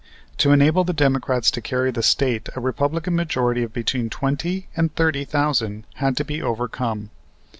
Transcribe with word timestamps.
To 0.39 0.49
enable 0.49 0.83
the 0.83 0.93
Democrats 0.93 1.51
to 1.51 1.61
carry 1.61 1.91
the 1.91 2.01
State 2.01 2.49
a 2.55 2.59
Republican 2.59 3.15
majority 3.15 3.61
of 3.61 3.71
between 3.71 4.09
twenty 4.09 4.67
and 4.75 4.91
thirty 4.95 5.25
thousand 5.25 5.85
had 5.93 6.17
to 6.17 6.25
be 6.25 6.41
overcome. 6.41 7.11